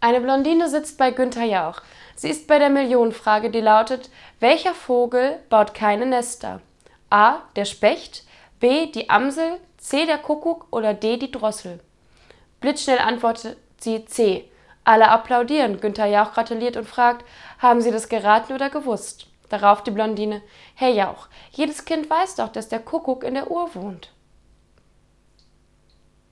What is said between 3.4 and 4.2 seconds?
die lautet: